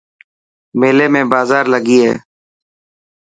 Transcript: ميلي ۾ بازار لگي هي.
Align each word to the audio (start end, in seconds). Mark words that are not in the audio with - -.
ميلي 0.79 1.07
۾ 1.19 1.21
بازار 1.33 1.65
لگي 1.73 1.97
هي. 2.05 2.13